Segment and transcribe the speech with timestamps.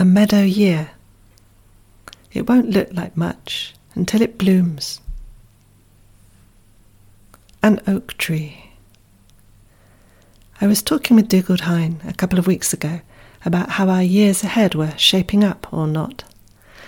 [0.00, 0.92] A meadow year.
[2.32, 4.98] It won't look like much until it blooms.
[7.62, 8.70] An oak tree.
[10.58, 13.02] I was talking with Dougald Hine a couple of weeks ago
[13.44, 16.24] about how our years ahead were shaping up or not.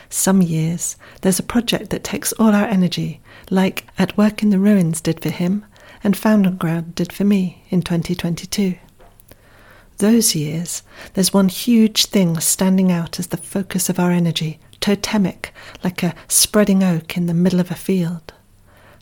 [0.09, 3.21] Some years there's a project that takes all our energy,
[3.51, 5.67] like At Work in the Ruins did for him
[6.03, 8.79] and Found and Ground did for me in 2022.
[9.99, 10.83] Those years,
[11.15, 15.55] there's one huge thing standing out as the focus of our energy, totemic,
[15.85, 18.33] like a spreading oak in the middle of a field.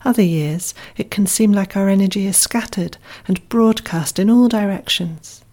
[0.05, 2.97] Other years, it can seem like our energy is scattered
[3.29, 5.45] and broadcast in all directions.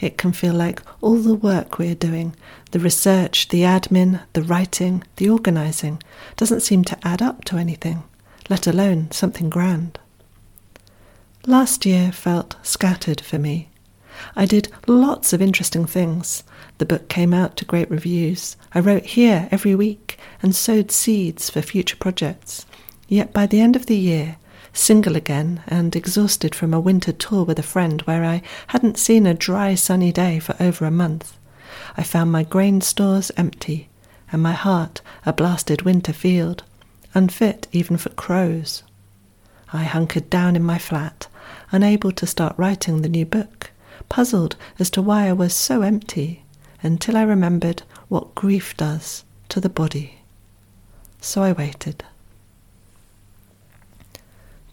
[0.00, 2.34] It can feel like all the work we're doing,
[2.72, 6.02] the research, the admin, the writing, the organising,
[6.36, 8.02] doesn't seem to add up to anything,
[8.50, 9.98] let alone something grand.
[11.46, 13.68] Last year felt scattered for me.
[14.36, 16.44] I did lots of interesting things.
[16.78, 18.56] The book came out to great reviews.
[18.72, 22.66] I wrote here every week and sowed seeds for future projects.
[23.08, 24.36] Yet by the end of the year,
[24.72, 29.26] single again and exhausted from a winter tour with a friend where I hadn't seen
[29.26, 31.36] a dry sunny day for over a month,
[31.96, 33.88] I found my grain stores empty
[34.32, 36.64] and my heart a blasted winter field,
[37.14, 38.82] unfit even for crows.
[39.72, 41.28] I hunkered down in my flat,
[41.70, 43.70] unable to start writing the new book,
[44.08, 46.44] puzzled as to why I was so empty,
[46.82, 50.18] until I remembered what grief does to the body.
[51.20, 52.04] So I waited.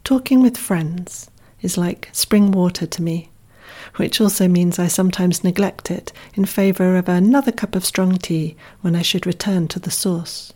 [0.04, 1.30] Talking with friends
[1.62, 3.30] is like spring water to me,
[3.96, 8.58] which also means I sometimes neglect it in favour of another cup of strong tea
[8.82, 10.52] when I should return to the source.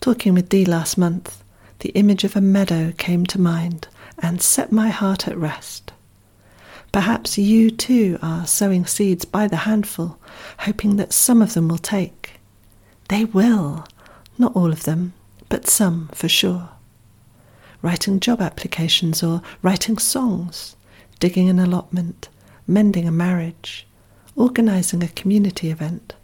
[0.00, 1.42] Talking with Dee last month,
[1.80, 3.88] the image of a meadow came to mind
[4.18, 5.81] and set my heart at rest.
[6.92, 10.18] Perhaps you too are sowing seeds by the handful,
[10.60, 12.34] hoping that some of them will take.
[13.08, 13.86] They will,
[14.38, 15.14] not all of them,
[15.48, 16.68] but some for sure
[17.82, 20.76] writing job applications or writing songs,
[21.18, 22.28] digging an allotment,
[22.66, 23.86] mending a marriage,
[24.36, 26.14] organising a community event,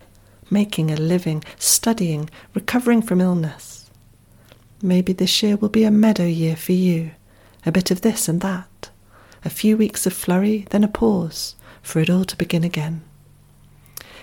[0.50, 3.90] making a living, studying, recovering from illness.
[4.80, 7.10] Maybe this year will be a meadow year for you,
[7.66, 8.77] a bit of this and that,
[9.44, 13.02] a few weeks of flurry, then a pause, for it all to begin again.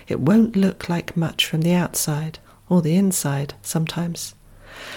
[0.08, 2.38] It won't look like much from the outside,
[2.68, 4.34] or the inside sometimes.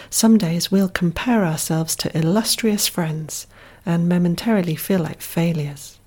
[0.10, 3.48] Some days we'll compare ourselves to illustrious friends
[3.86, 6.00] and momentarily feel like failures.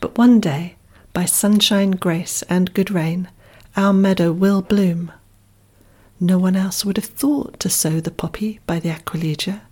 [0.00, 0.76] But one day,
[1.12, 3.28] by sunshine, grace, and good rain,
[3.76, 5.12] our meadow will bloom.
[6.20, 9.62] No one else would have thought to sow the poppy by the aquilegia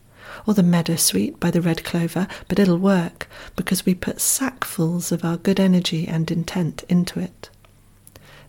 [0.46, 5.12] or the meadow sweet by the red clover, but it'll work because we put sackfuls
[5.12, 7.50] of our good energy and intent into it.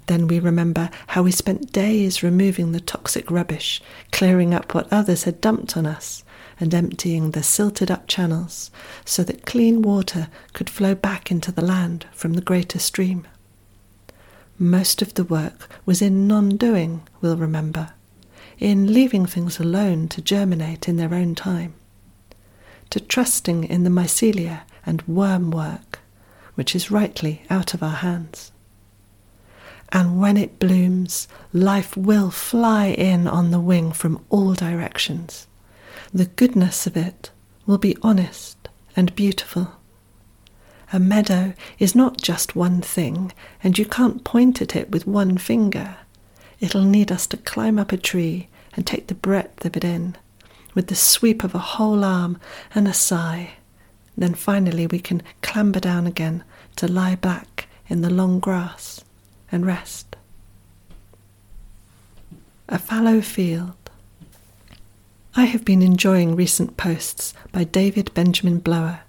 [0.07, 5.23] Then we remember how we spent days removing the toxic rubbish, clearing up what others
[5.23, 6.23] had dumped on us,
[6.59, 8.71] and emptying the silted up channels
[9.05, 13.27] so that clean water could flow back into the land from the greater stream.
[14.57, 17.91] Most of the work was in non doing, we'll remember,
[18.59, 21.73] in leaving things alone to germinate in their own time,
[22.89, 25.99] to trusting in the mycelia and worm work,
[26.55, 28.51] which is rightly out of our hands
[29.89, 35.47] and when it blooms, life will fly in on the wing from all directions.
[36.13, 37.31] The goodness of it
[37.65, 39.73] will be honest and beautiful.
[40.91, 43.31] A meadow is not just one thing,
[43.63, 45.97] and you can't point at it with one finger.
[46.59, 50.15] It'll need us to climb up a tree and take the breadth of it in,
[50.73, 52.39] with the sweep of a whole arm
[52.73, 53.53] and a sigh.
[54.17, 56.43] Then finally we can clamber down again
[56.77, 59.03] to lie back in the long grass
[59.51, 60.15] and rest.
[62.69, 63.73] A fallow field.
[65.35, 69.01] I have been enjoying recent posts by David Benjamin Blower,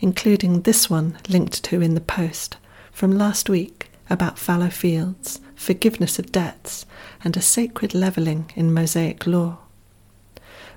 [0.00, 2.58] including this one linked to in the post
[2.92, 6.86] from last week about fallow fields, forgiveness of debts,
[7.24, 9.58] and a sacred levelling in Mosaic law.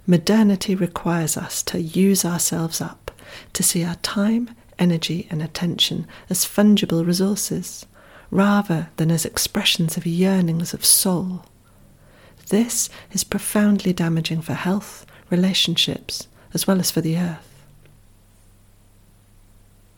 [0.07, 3.11] Modernity requires us to use ourselves up,
[3.53, 7.85] to see our time, energy, and attention as fungible resources,
[8.29, 11.45] rather than as expressions of yearnings of soul.
[12.49, 17.65] This is profoundly damaging for health, relationships, as well as for the earth.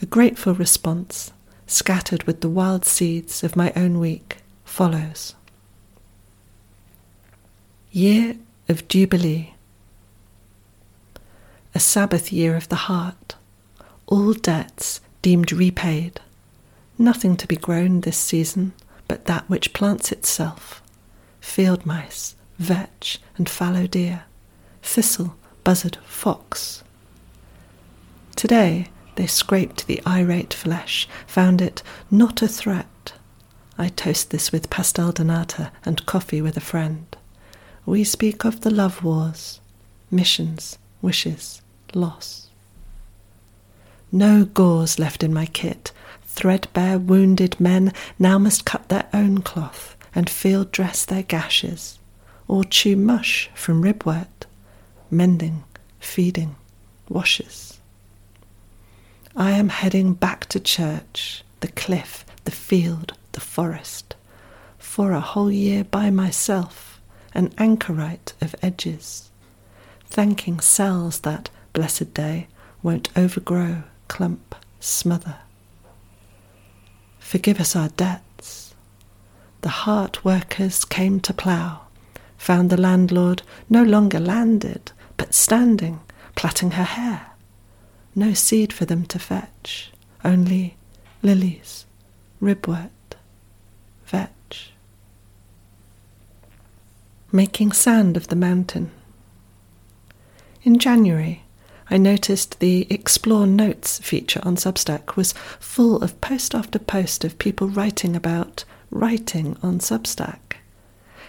[0.01, 1.33] A grateful response,
[1.67, 5.35] scattered with the wild seeds of my own week, follows.
[7.91, 8.37] Year
[8.67, 9.53] of Jubilee.
[11.75, 13.35] A Sabbath year of the heart,
[14.07, 16.21] all debts deemed repaid
[16.99, 18.73] Nothing to be grown this season
[19.07, 20.81] but that which plants itself
[21.39, 24.23] field mice, vetch, and fallow deer,
[24.81, 26.83] thistle, buzzard, fox.
[28.35, 28.87] Today
[29.17, 33.13] they scraped the irate flesh, found it not a threat.
[33.77, 37.15] I toast this with pastel de nata and coffee with a friend.
[37.85, 39.59] We speak of the love wars,
[40.09, 41.61] missions, wishes,
[41.93, 42.49] loss.
[44.11, 45.91] No gauze left in my kit.
[46.23, 51.97] Threadbare wounded men now must cut their own cloth and field dress their gashes,
[52.47, 54.45] or chew mush from ribwort,
[55.09, 55.63] mending,
[55.99, 56.55] feeding,
[57.09, 57.79] washes.
[59.39, 64.15] I am heading back to church, the cliff, the field, the forest,
[64.79, 66.99] for a whole year by myself,
[67.35, 69.29] an anchorite of edges,
[70.05, 72.47] thanking cells that, blessed day,
[72.81, 75.35] won't overgrow, clump, smother.
[77.19, 78.73] Forgive us our debts.
[79.61, 81.81] The hart workers came to plough,
[82.39, 85.99] found the landlord no longer landed, but standing,
[86.33, 87.27] plaiting her hair.
[88.17, 89.91] No seed for them to fetch,
[90.25, 90.75] only
[91.21, 91.85] lilies,
[92.41, 92.89] ribwort,
[94.07, 94.71] vetch.
[97.31, 98.89] Making sand of the mountain.
[100.63, 101.43] In January,
[101.91, 107.37] I noticed the Explore Notes feature on Substack was full of post after post of
[107.37, 110.57] people writing about writing on Substack.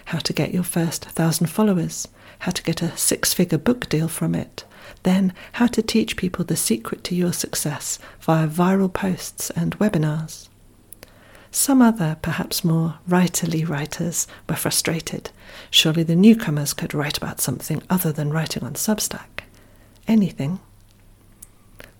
[0.05, 2.07] How to get your first thousand followers,
[2.39, 4.63] how to get a six figure book deal from it,
[5.03, 10.47] then how to teach people the secret to your success via viral posts and webinars.
[11.51, 15.31] Some other, perhaps more writerly writers, were frustrated.
[15.71, 19.43] Surely the newcomers could write about something other than writing on Substack.
[20.07, 20.59] Anything.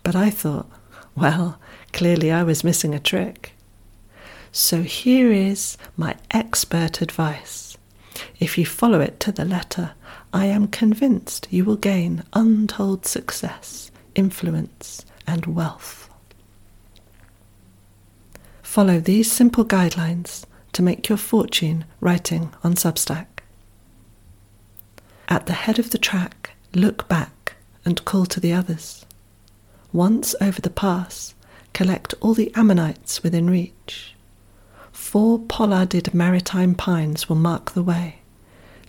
[0.04, 0.70] But I thought,
[1.16, 1.60] well,
[1.94, 3.54] clearly I was missing a trick.
[4.52, 7.69] So here is my expert advice.
[8.40, 9.92] If you follow it to the letter,
[10.32, 16.10] I am convinced you will gain untold success, influence, and wealth.
[18.62, 23.26] Follow these simple guidelines to make your fortune writing on Substack.
[25.28, 29.06] At the head of the track, look back and call to the others.
[29.92, 31.34] Once over the pass,
[31.74, 34.16] collect all the ammonites within reach.
[34.92, 38.19] Four pollarded maritime pines will mark the way.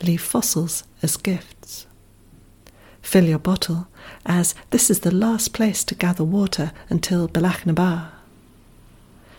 [0.02, 1.86] Leave fossils as gifts.
[3.02, 3.88] Fill your bottle,
[4.24, 8.10] as this is the last place to gather water until Bealach.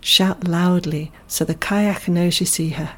[0.02, 2.96] Shout loudly so the kayak knows you see her.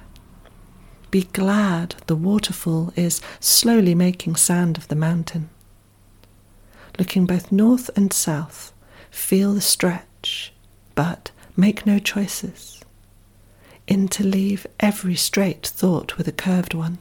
[1.12, 5.50] Be glad the waterfall is slowly making sand of the mountain.
[6.98, 8.74] Looking both north and south,
[9.12, 10.54] feel the stretch,
[10.96, 12.84] but make no choices.
[13.88, 16.98] Interleave every straight thought with a curved one.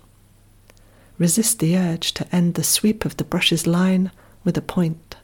[1.18, 4.10] Resist the urge to end the sweep of the brush's line
[4.44, 5.16] with a point.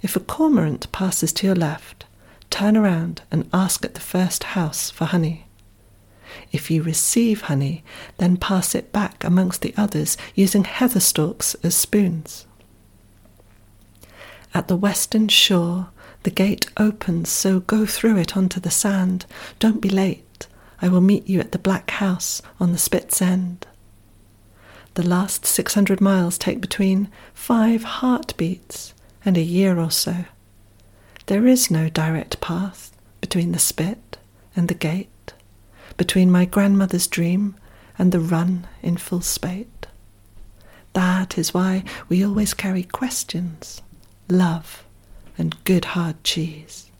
[0.00, 2.06] If a cormorant passes to your left,
[2.50, 5.46] turn around and ask at the first house for honey.
[6.50, 7.84] If you receive honey,
[8.18, 12.46] then pass it back amongst the others using heather stalks as spoons.
[14.54, 15.88] At the western shore,
[16.24, 19.26] the gate opens, so go through it onto the sand.
[19.58, 20.46] Don't be late.
[20.80, 23.66] I will meet you at the black house on the Spit's End.
[24.94, 28.92] The last 600 miles take between five heartbeats
[29.24, 30.26] and a year or so.
[31.26, 34.18] There is no direct path between the spit
[34.54, 35.32] and the gate,
[35.96, 37.56] between my grandmother's dream
[37.98, 39.86] and the run in full spate.
[40.92, 43.80] That is why we always carry questions,
[44.28, 44.84] love,
[45.38, 46.91] and good hard cheese.